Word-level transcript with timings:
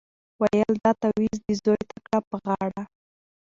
ویل 0.41 0.73
دا 0.83 0.91
تعویذ 1.01 1.37
دي 1.45 1.53
زوی 1.63 1.81
ته 1.89 1.97
کړه 2.05 2.19
په 2.29 2.35
غاړه 2.45 2.83